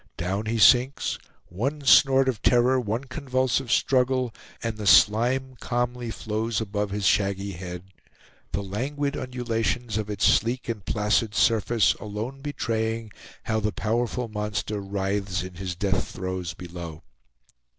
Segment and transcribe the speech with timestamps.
[0.17, 6.59] Down he sinks; one snort of terror, one convulsive struggle, and the slime calmly flows
[6.59, 7.83] above his shaggy head,
[8.51, 13.11] the languid undulations of its sleek and placid surface alone betraying
[13.43, 17.03] how the powerful monster writhes in his death throes below.